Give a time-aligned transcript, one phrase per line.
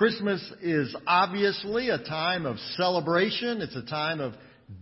[0.00, 3.60] Christmas is obviously a time of celebration.
[3.60, 4.32] It's a time of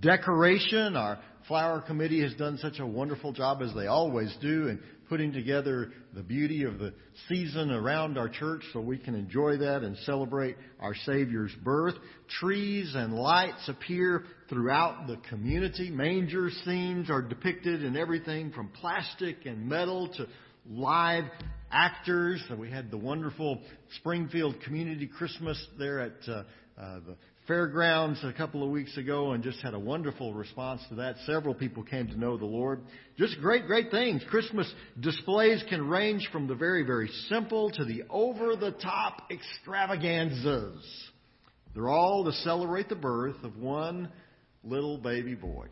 [0.00, 0.94] decoration.
[0.94, 4.78] Our flower committee has done such a wonderful job as they always do in
[5.08, 6.94] putting together the beauty of the
[7.28, 11.96] season around our church so we can enjoy that and celebrate our Savior's birth.
[12.38, 15.90] Trees and lights appear throughout the community.
[15.90, 20.28] Manger scenes are depicted in everything from plastic and metal to
[20.70, 21.24] live
[21.70, 22.42] actors.
[22.56, 23.60] We had the wonderful
[23.96, 26.32] Springfield Community Christmas there at uh,
[26.80, 27.16] uh, the
[27.46, 31.16] fairgrounds a couple of weeks ago and just had a wonderful response to that.
[31.24, 32.82] Several people came to know the Lord.
[33.16, 34.22] Just great, great things.
[34.28, 34.70] Christmas
[35.00, 41.10] displays can range from the very, very simple to the over the top extravaganzas.
[41.74, 44.10] They're all to celebrate the birth of one
[44.62, 45.68] little baby boy.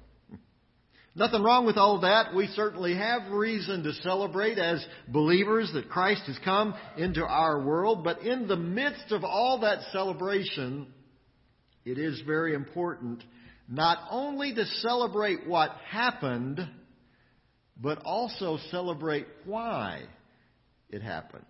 [1.16, 2.34] Nothing wrong with all that.
[2.34, 8.04] We certainly have reason to celebrate as believers that Christ has come into our world.
[8.04, 10.86] But in the midst of all that celebration,
[11.86, 13.24] it is very important
[13.66, 16.60] not only to celebrate what happened,
[17.80, 20.02] but also celebrate why
[20.90, 21.46] it happened.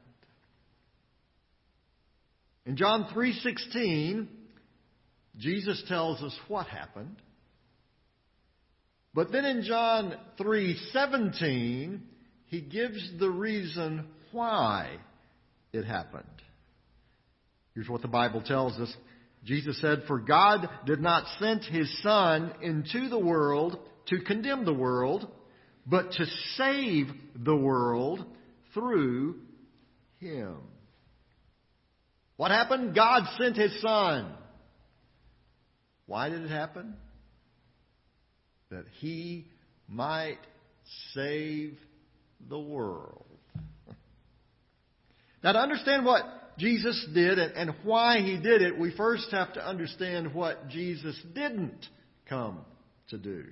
[2.64, 4.28] In John 3:16,
[5.36, 7.20] Jesus tells us what happened.
[9.16, 12.02] But then in John 3:17,
[12.44, 14.98] he gives the reason why
[15.72, 16.24] it happened.
[17.74, 18.94] Here's what the Bible tells us.
[19.42, 23.78] Jesus said, For God did not send his Son into the world
[24.08, 25.26] to condemn the world,
[25.86, 28.22] but to save the world
[28.74, 29.40] through
[30.18, 30.58] him.
[32.36, 32.94] What happened?
[32.94, 34.34] God sent his Son.
[36.04, 36.96] Why did it happen?
[38.70, 39.46] That he
[39.88, 40.38] might
[41.14, 41.78] save
[42.48, 43.24] the world.
[45.42, 46.24] Now, to understand what
[46.58, 51.86] Jesus did and why he did it, we first have to understand what Jesus didn't
[52.28, 52.60] come
[53.10, 53.44] to do.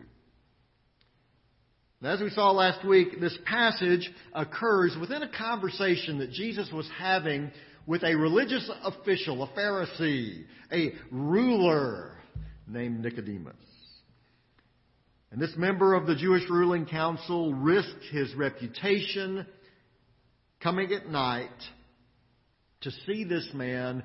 [2.02, 7.50] as we saw last week, this passage occurs within a conversation that Jesus was having
[7.86, 12.16] with a religious official, a Pharisee, a ruler
[12.66, 13.54] named Nicodemus.
[15.34, 19.44] And this member of the Jewish ruling council risked his reputation
[20.62, 21.50] coming at night
[22.82, 24.04] to see this man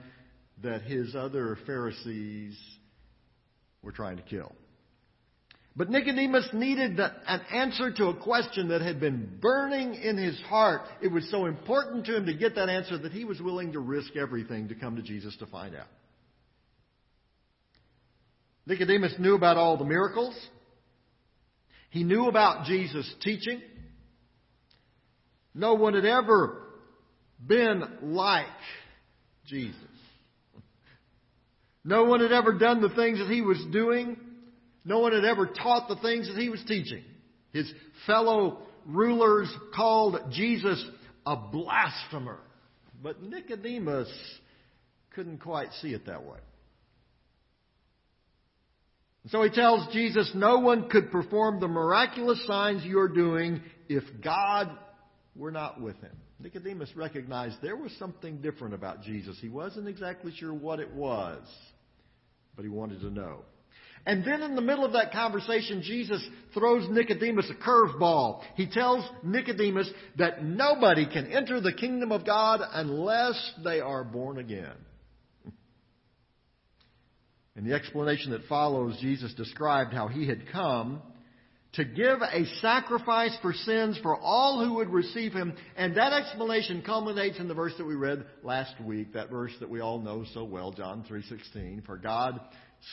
[0.64, 2.58] that his other Pharisees
[3.84, 4.52] were trying to kill.
[5.76, 10.82] But Nicodemus needed an answer to a question that had been burning in his heart.
[11.00, 13.80] It was so important to him to get that answer that he was willing to
[13.80, 15.90] risk everything to come to Jesus to find out.
[18.66, 20.36] Nicodemus knew about all the miracles.
[21.90, 23.62] He knew about Jesus' teaching.
[25.54, 26.62] No one had ever
[27.46, 28.46] been like
[29.48, 29.76] Jesus.
[31.84, 34.18] No one had ever done the things that he was doing.
[34.86, 37.04] No one had ever taught the things that he was teaching.
[37.52, 37.72] His
[38.06, 40.84] fellow rulers called Jesus
[41.26, 42.40] a blasphemer.
[43.02, 44.10] But Nicodemus
[45.16, 46.40] couldn't quite see it that way.
[49.28, 54.70] So he tells Jesus, no one could perform the miraculous signs you're doing if God
[55.36, 56.16] were not with him.
[56.40, 59.38] Nicodemus recognized there was something different about Jesus.
[59.42, 61.44] He wasn't exactly sure what it was,
[62.56, 63.40] but he wanted to know.
[64.06, 68.42] And then in the middle of that conversation, Jesus throws Nicodemus a curveball.
[68.56, 74.38] He tells Nicodemus that nobody can enter the kingdom of God unless they are born
[74.38, 74.76] again.
[77.60, 81.02] In the explanation that follows, Jesus described how he had come
[81.74, 85.54] to give a sacrifice for sins for all who would receive him.
[85.76, 89.70] And that explanation culminates in the verse that we read last week, that verse that
[89.70, 92.40] we all know so well, John 3:16, for God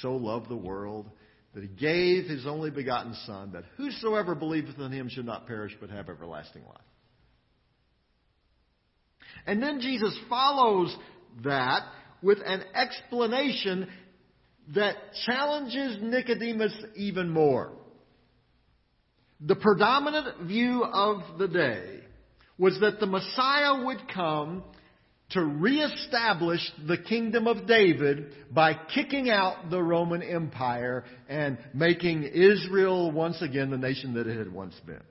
[0.02, 1.08] so loved the world
[1.54, 5.76] that he gave his only begotten son that whosoever believeth in him should not perish
[5.80, 6.80] but have everlasting life.
[9.46, 10.94] And then Jesus follows
[11.44, 11.84] that
[12.20, 13.88] with an explanation
[14.74, 17.72] that challenges Nicodemus even more.
[19.40, 22.00] The predominant view of the day
[22.58, 24.64] was that the Messiah would come
[25.30, 33.10] to reestablish the kingdom of David by kicking out the Roman Empire and making Israel
[33.10, 35.02] once again the nation that it had once been.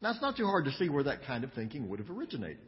[0.00, 2.58] Now, it's not too hard to see where that kind of thinking would have originated.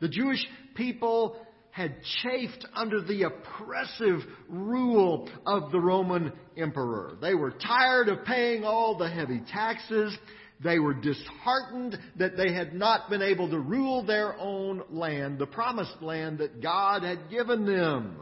[0.00, 0.44] The Jewish
[0.74, 1.36] people
[1.72, 7.16] had chafed under the oppressive rule of the Roman emperor.
[7.20, 10.16] They were tired of paying all the heavy taxes.
[10.62, 15.46] They were disheartened that they had not been able to rule their own land, the
[15.46, 18.18] promised land that God had given them.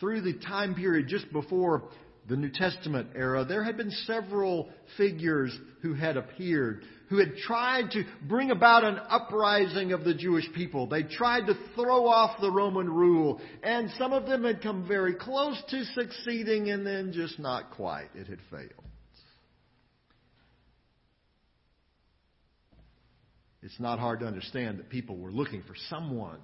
[0.00, 1.84] Through the time period just before
[2.28, 7.90] the New Testament era, there had been several figures who had appeared, who had tried
[7.92, 10.86] to bring about an uprising of the Jewish people.
[10.86, 15.14] They tried to throw off the Roman rule, and some of them had come very
[15.14, 18.10] close to succeeding, and then just not quite.
[18.14, 18.84] It had failed.
[23.62, 26.40] It's not hard to understand that people were looking for someone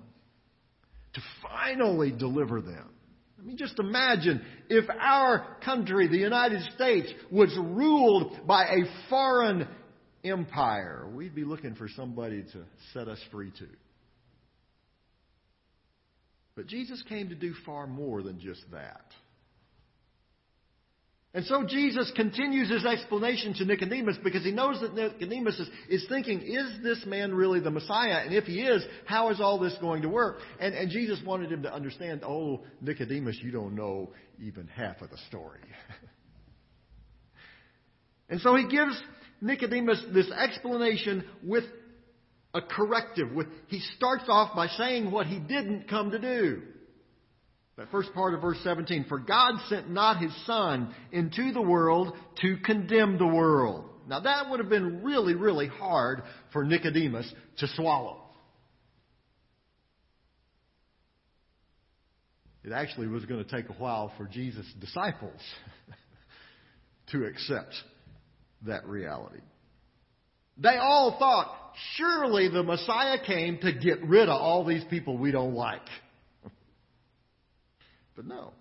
[1.15, 2.91] to finally deliver them.
[3.39, 9.69] I mean, just imagine if our country, the United States, was ruled by a foreign
[10.25, 11.07] empire.
[11.13, 13.67] We'd be looking for somebody to set us free to.
[16.55, 19.05] But Jesus came to do far more than just that.
[21.35, 26.07] And so Jesus continues his explanation to Nicodemus because he knows that Nicodemus is, is,
[26.09, 28.23] thinking, is this man really the Messiah?
[28.25, 30.39] And if he is, how is all this going to work?
[30.59, 35.11] And, and Jesus wanted him to understand, oh, Nicodemus, you don't know even half of
[35.11, 35.61] the story.
[38.31, 38.99] and so he gives
[39.43, 41.65] Nicodemus this explanation with
[42.55, 43.33] a corrective.
[43.33, 46.63] With, he starts off by saying what he didn't come to do.
[47.77, 52.15] That first part of verse 17, for God sent not his Son into the world
[52.41, 53.85] to condemn the world.
[54.09, 58.23] Now that would have been really, really hard for Nicodemus to swallow.
[62.65, 65.41] It actually was going to take a while for Jesus' disciples
[67.13, 67.75] to accept
[68.67, 69.41] that reality.
[70.57, 71.55] They all thought,
[71.97, 75.83] surely the Messiah came to get rid of all these people we don't like.
[78.17, 78.53] But no.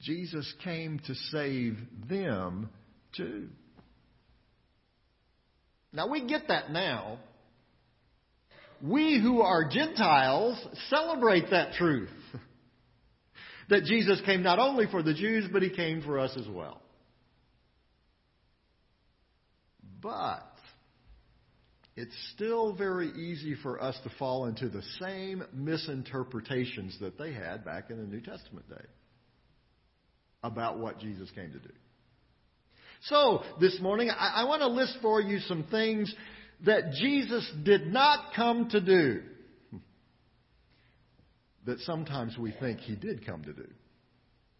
[0.00, 1.78] Jesus came to save
[2.08, 2.70] them
[3.16, 3.48] too.
[5.92, 7.18] Now we get that now.
[8.82, 10.60] We who are Gentiles
[10.90, 12.10] celebrate that truth.
[13.70, 16.82] that Jesus came not only for the Jews, but he came for us as well.
[20.02, 20.53] But
[21.96, 27.64] it's still very easy for us to fall into the same misinterpretations that they had
[27.64, 28.84] back in the New Testament day
[30.42, 31.72] about what Jesus came to do.
[33.02, 36.12] So, this morning, I, I want to list for you some things
[36.64, 39.22] that Jesus did not come to do
[41.66, 43.68] that sometimes we think he did come to do.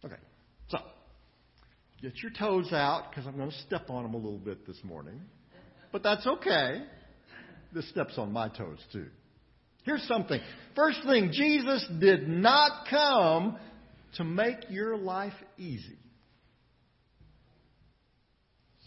[0.05, 0.15] Okay,
[0.69, 0.77] so,
[2.01, 4.79] get your toes out because I'm going to step on them a little bit this
[4.83, 5.19] morning.
[5.91, 6.83] But that's okay
[7.75, 9.07] this steps on my toes too.
[9.83, 10.39] Here's something.
[10.75, 13.57] First thing, Jesus did not come
[14.15, 15.99] to make your life easy.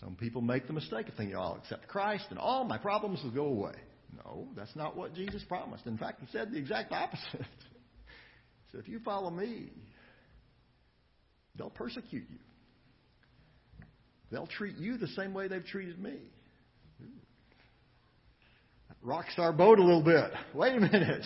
[0.00, 3.20] Some people make the mistake of thinking, oh, I'll accept Christ and all my problems
[3.22, 3.74] will go away.
[4.24, 5.86] No, that's not what Jesus promised.
[5.86, 7.24] In fact, he said the exact opposite.
[7.34, 9.70] he said, if you follow me,
[11.56, 12.38] they'll persecute you.
[14.30, 16.16] They'll treat you the same way they've treated me
[19.02, 20.30] rocks our boat a little bit.
[20.54, 21.24] Wait a minute.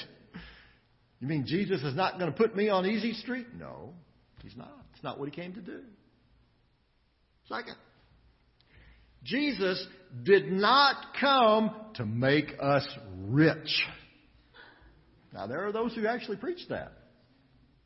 [1.21, 3.47] You mean Jesus is not going to put me on easy street?
[3.59, 3.95] No,
[4.43, 4.77] he's not.
[4.95, 5.81] It's not what he came to do.
[7.49, 7.77] Second,
[9.25, 9.87] Jesus
[10.25, 12.87] did not come to make us
[13.27, 13.85] rich.
[15.33, 16.93] Now, there are those who actually preach that.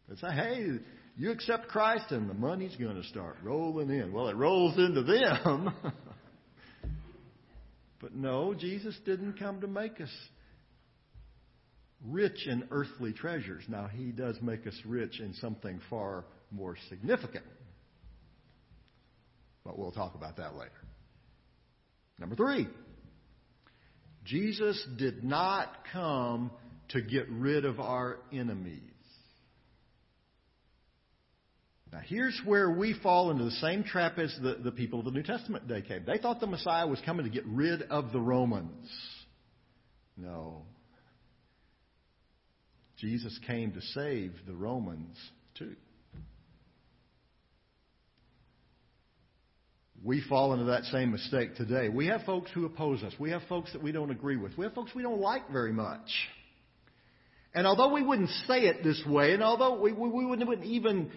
[0.08, 0.66] They say, hey,
[1.16, 4.12] you accept Christ and the money's going to start rolling in.
[4.12, 5.74] Well, it rolls into them.
[8.00, 10.12] But no, Jesus didn't come to make us
[12.04, 13.64] rich in earthly treasures.
[13.68, 17.44] Now, He does make us rich in something far more significant.
[19.64, 20.70] But we'll talk about that later.
[22.18, 22.68] Number three,
[24.24, 26.50] Jesus did not come
[26.90, 28.95] to get rid of our enemies.
[31.96, 35.12] Now, here's where we fall into the same trap as the, the people of the
[35.12, 36.04] New Testament day came.
[36.04, 38.86] They thought the Messiah was coming to get rid of the Romans.
[40.14, 40.64] No.
[42.98, 45.16] Jesus came to save the Romans
[45.56, 45.74] too.
[50.04, 51.88] We fall into that same mistake today.
[51.88, 53.14] We have folks who oppose us.
[53.18, 54.58] We have folks that we don't agree with.
[54.58, 56.10] We have folks we don't like very much.
[57.54, 61.10] And although we wouldn't say it this way, and although we, we, we wouldn't even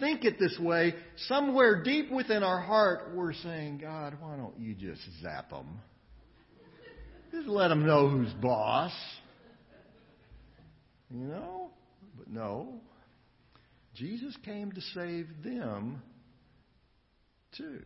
[0.00, 0.94] think it this way,
[1.28, 5.80] somewhere deep within our heart, we're saying, God, why don't you just zap them?
[7.30, 8.92] Just let them know who's boss.
[11.10, 11.70] You know?
[12.18, 12.80] But no.
[13.94, 16.02] Jesus came to save them
[17.56, 17.82] too.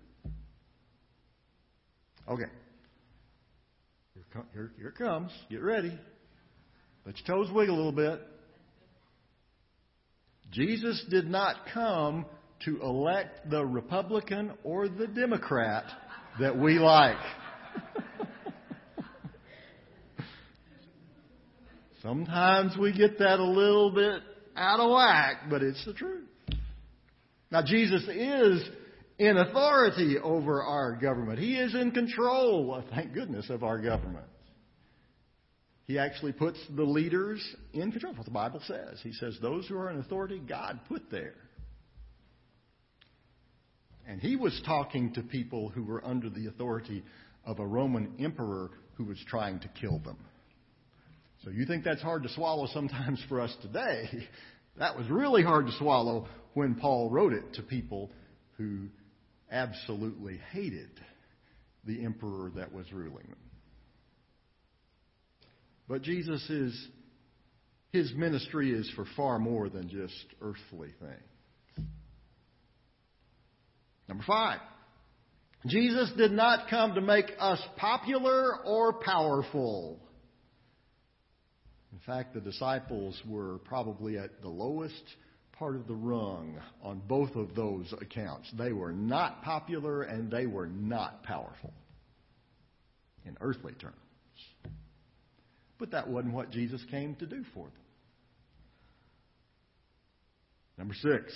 [2.29, 2.45] Okay.
[4.53, 5.31] Here, here, comes.
[5.51, 5.99] Get ready.
[7.05, 8.21] Let your toes wiggle a little bit.
[10.53, 12.27] Jesus did not come
[12.65, 15.85] to elect the Republican or the Democrat
[16.41, 17.17] that we like.
[22.03, 24.23] Sometimes we get that a little bit
[24.57, 26.29] out of whack, but it's the truth.
[27.51, 28.69] Now, Jesus is
[29.19, 31.39] in authority over our government.
[31.39, 34.27] He is in control, thank goodness, of our government.
[35.87, 38.15] He actually puts the leaders in control.
[38.15, 39.01] What the Bible says.
[39.03, 41.35] He says those who are in authority, God put there.
[44.09, 47.05] And he was talking to people who were under the authority
[47.45, 50.19] of a Roman emperor who was trying to kill them.
[51.45, 54.09] So you think that's hard to swallow sometimes for us today.
[54.79, 58.11] That was really hard to swallow when Paul wrote it to people
[58.59, 58.89] who
[59.51, 60.91] absolutely hated
[61.87, 63.46] the emperor that was ruling them.
[65.89, 66.89] But Jesus is,
[67.93, 71.87] his ministry is for far more than just earthly things.
[74.09, 74.61] Number five,
[75.67, 79.99] Jesus did not come to make us popular or powerful.
[81.93, 85.03] In fact, the disciples were probably at the lowest
[85.53, 88.51] part of the rung on both of those accounts.
[88.57, 91.73] They were not popular and they were not powerful
[93.25, 93.97] in earthly terms.
[95.79, 97.73] But that wasn't what Jesus came to do for them.
[100.79, 101.33] Number six.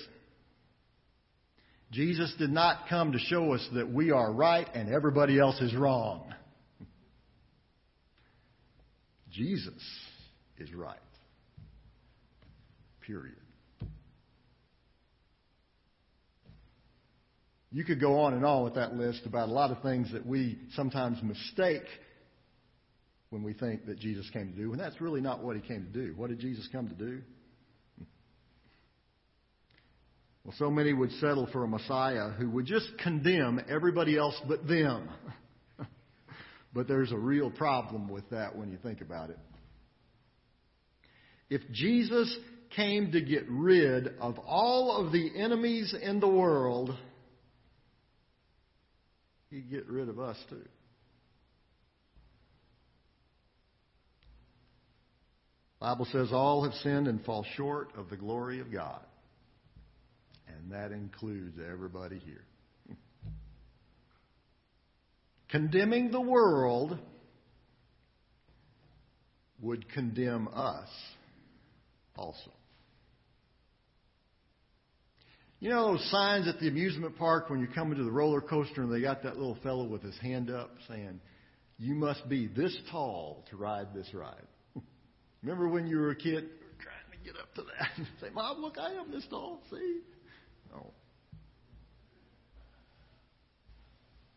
[1.93, 5.75] Jesus did not come to show us that we are right and everybody else is
[5.75, 6.33] wrong.
[9.31, 9.83] Jesus
[10.59, 10.99] is right.
[13.05, 13.35] Period.
[17.73, 20.27] You could go on and on with that list about a lot of things that
[20.27, 21.85] we sometimes mistake
[23.31, 25.85] when we think that Jesus came to do, and that's really not what he came
[25.85, 26.13] to do.
[26.17, 27.23] What did Jesus come to do?
[30.43, 34.67] Well, so many would settle for a Messiah who would just condemn everybody else but
[34.67, 35.11] them.
[36.73, 39.39] but there's a real problem with that when you think about it.
[41.51, 42.35] If Jesus
[42.75, 46.97] came to get rid of all of the enemies in the world,
[49.51, 50.65] he'd get rid of us too.
[55.81, 59.01] Bible says all have sinned and fall short of the glory of God.
[60.47, 62.45] And that includes everybody here.
[65.49, 66.99] Condemning the world
[69.61, 70.89] would condemn us
[72.15, 72.51] also.
[75.61, 78.83] You know those signs at the amusement park when you come into the roller coaster
[78.83, 81.21] and they got that little fellow with his hand up saying,
[81.79, 84.47] You must be this tall to ride this ride.
[85.43, 88.61] Remember when you were a kid trying to get up to that and say, Mom,
[88.61, 89.61] look, I am this tall.
[89.71, 90.01] See?
[90.73, 90.93] No.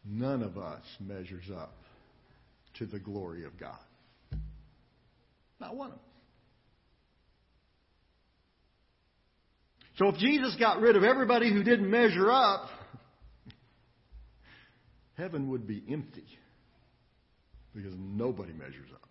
[0.05, 1.75] None of us measures up
[2.75, 3.77] to the glory of God.
[5.59, 6.01] Not one of us.
[9.97, 12.67] So if Jesus got rid of everybody who didn't measure up,
[15.17, 16.25] heaven would be empty
[17.75, 19.09] because nobody measures up.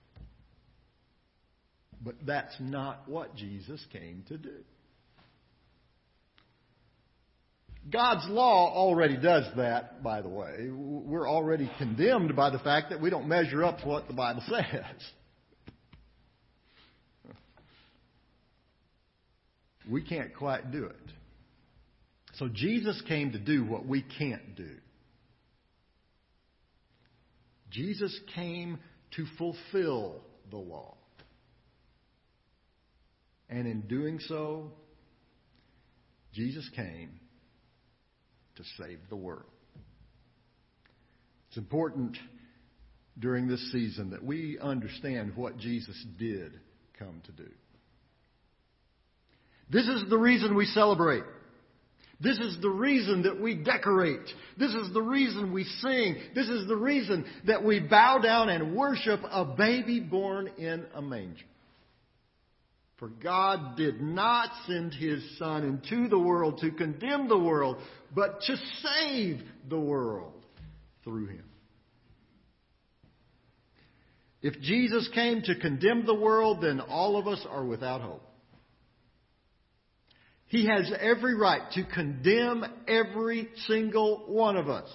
[2.05, 4.65] But that's not what Jesus came to do.
[7.91, 10.69] God's law already does that, by the way.
[10.71, 14.43] We're already condemned by the fact that we don't measure up to what the Bible
[14.49, 14.97] says.
[19.91, 20.97] We can't quite do it.
[22.35, 24.71] So Jesus came to do what we can't do.
[27.71, 28.79] Jesus came
[29.17, 30.97] to fulfill the law.
[33.53, 34.73] And in doing so,
[36.33, 37.21] Jesus came
[38.57, 39.45] to save the world.
[41.49, 42.17] It's important
[43.19, 46.59] during this season that we understand what Jesus did
[46.99, 47.51] come to do.
[49.69, 51.25] This is the reason we celebrate.
[52.21, 54.31] This is the reason that we decorate.
[54.57, 56.17] This is the reason we sing.
[56.35, 61.03] This is the reason that we bow down and worship a baby born in a
[61.03, 61.45] manger.
[63.03, 67.79] For God did not send his Son into the world to condemn the world,
[68.15, 70.45] but to save the world
[71.03, 71.45] through him.
[74.41, 78.23] If Jesus came to condemn the world, then all of us are without hope.
[80.47, 84.89] He has every right to condemn every single one of us.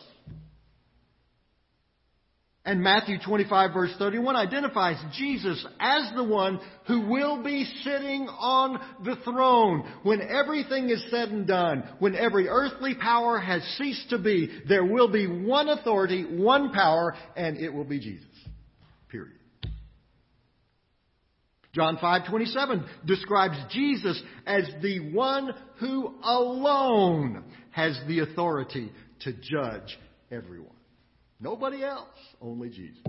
[2.67, 8.77] And Matthew 25 verse 31 identifies Jesus as the one who will be sitting on
[9.05, 9.89] the throne.
[10.03, 14.83] When everything is said and done, when every earthly power has ceased to be, there
[14.83, 18.27] will be one authority, one power, and it will be Jesus.
[19.09, 19.39] Period.
[21.71, 29.97] John 5:27 describes Jesus as the one who alone has the authority to judge
[30.29, 30.76] everyone.
[31.39, 32.07] Nobody else,
[32.41, 33.03] only Jesus.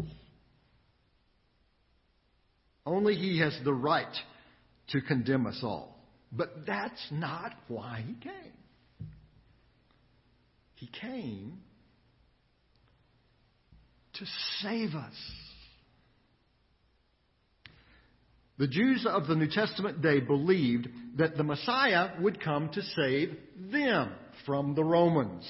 [2.84, 4.14] Only He has the right
[4.88, 5.98] to condemn us all.
[6.30, 8.52] But that's not why He came.
[10.74, 11.58] He came
[14.14, 14.24] to
[14.60, 15.14] save us.
[18.58, 23.36] The Jews of the New Testament day believed that the Messiah would come to save
[23.70, 24.12] them
[24.44, 25.44] from the Romans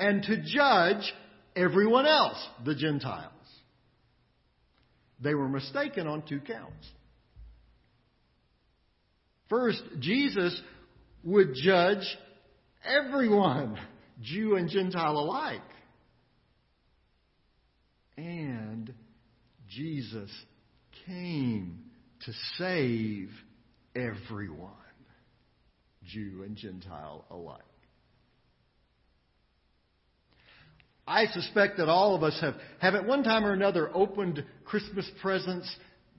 [0.00, 1.12] and to judge
[1.54, 3.30] everyone else, the Gentiles.
[5.22, 6.88] They were mistaken on two counts.
[9.50, 10.58] First, Jesus
[11.22, 12.16] would judge
[12.82, 13.78] everyone,
[14.22, 15.60] Jew and Gentile alike.
[18.16, 18.94] And
[19.68, 20.30] Jesus
[21.04, 21.80] came
[22.24, 23.30] to save
[23.94, 24.70] everyone,
[26.04, 27.60] Jew and Gentile alike.
[31.10, 35.10] I suspect that all of us have, have at one time or another opened Christmas
[35.20, 35.68] presents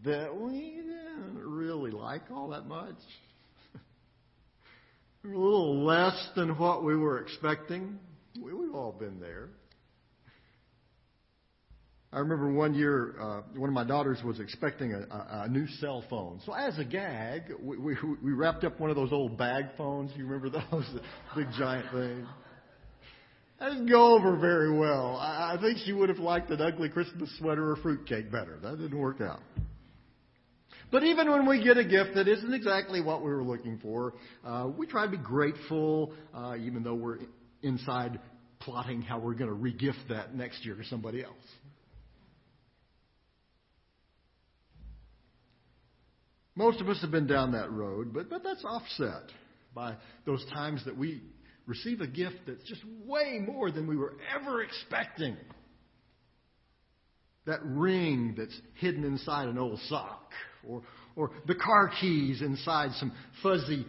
[0.04, 2.98] that we didn't really like all that much.
[5.24, 8.00] a little less than what we were expecting.
[8.38, 9.48] We, we've all been there.
[12.12, 15.68] I remember one year, uh, one of my daughters was expecting a, a, a new
[15.80, 16.42] cell phone.
[16.46, 20.12] So as a gag, we, we, we wrapped up one of those old bag phones.
[20.18, 20.86] You remember those?
[21.38, 22.28] big giant thing.
[23.62, 25.18] That didn't go over very well.
[25.18, 28.58] I, think she would have liked an ugly Christmas sweater or fruitcake better.
[28.60, 29.40] That didn't work out.
[30.92, 34.16] But even when we get a gift that isn't exactly what we were looking for,
[34.44, 37.20] uh, we try to be grateful, uh, even though we're
[37.62, 38.20] inside
[38.62, 41.36] plotting how we're going to regift that next year to somebody else.
[46.56, 49.32] Most of us have been down that road, but, but that's offset
[49.76, 51.22] by those times that we
[51.72, 55.38] receive a gift that's just way more than we were ever expecting.
[57.46, 60.32] That ring that's hidden inside an old sock,
[60.68, 60.84] or,
[61.16, 63.86] or the car keys inside some fuzzy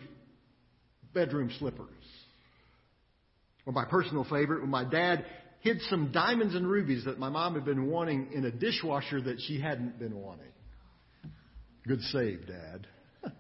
[1.13, 1.89] bedroom slippers.
[3.67, 5.27] Or my personal favorite, when my dad
[5.61, 9.41] hid some diamonds and rubies that my mom had been wanting in a dishwasher that
[9.47, 10.47] she hadn't been wanting.
[11.87, 12.87] Good save, Dad.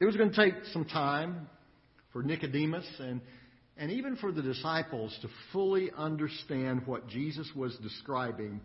[0.00, 1.46] It was going to take some time
[2.12, 3.20] for Nicodemus and,
[3.76, 8.62] and even for the disciples to fully understand what Jesus was describing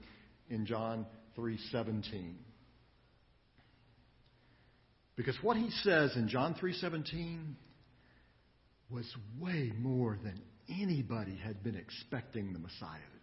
[0.49, 1.05] in John
[1.37, 2.35] 3:17.
[5.17, 7.55] Because what he says in John 3:17
[8.89, 9.05] was
[9.37, 13.19] way more than anybody had been expecting the Messiah to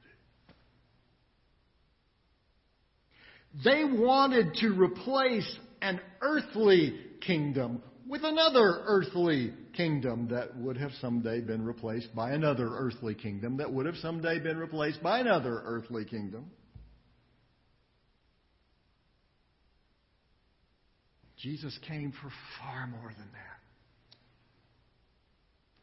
[3.65, 3.65] do.
[3.65, 11.41] They wanted to replace an earthly kingdom with another earthly kingdom that would have someday
[11.41, 16.05] been replaced by another earthly kingdom that would have someday been replaced by another earthly
[16.05, 16.45] kingdom.
[21.39, 23.59] Jesus came for far more than that.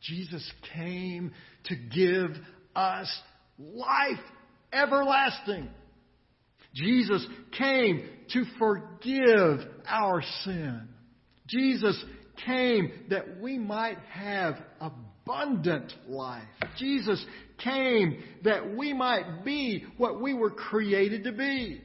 [0.01, 1.31] Jesus came
[1.63, 2.29] to give
[2.75, 3.11] us
[3.57, 4.19] life
[4.71, 5.67] everlasting.
[6.75, 7.25] Jesus
[7.57, 10.89] came to forgive our sin.
[11.47, 12.05] Jesus
[12.45, 16.43] came that we might have abundant life.
[16.77, 17.23] Jesus
[17.63, 21.81] came that we might be what we were created to be.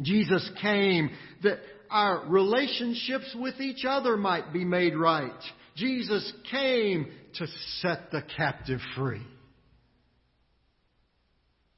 [0.00, 1.10] Jesus came
[1.42, 1.58] that
[1.90, 5.30] our relationships with each other might be made right.
[5.76, 7.46] Jesus came to
[7.80, 9.26] set the captive free.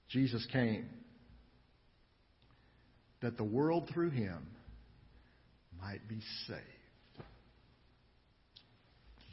[0.09, 0.87] Jesus came
[3.21, 4.47] that the world through him
[5.81, 6.61] might be saved.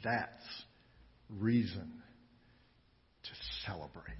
[0.02, 0.64] That's
[1.28, 2.02] reason
[3.22, 3.30] to
[3.66, 4.16] celebrate.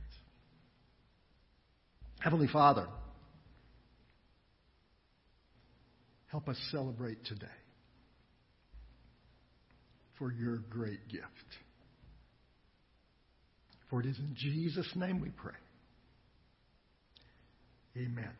[2.20, 2.86] Heavenly Father,
[6.28, 7.46] help us celebrate today
[10.18, 11.26] for your great gift.
[13.90, 15.52] For it is in Jesus' name we pray.
[17.96, 18.30] Amen.